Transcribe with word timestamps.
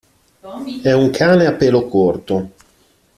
È 0.81 0.91
un 0.91 1.11
cane 1.11 1.45
a 1.45 1.51
pelo 1.51 1.85
corto. 1.85 2.53